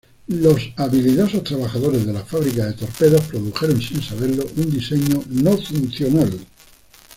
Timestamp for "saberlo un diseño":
4.01-5.23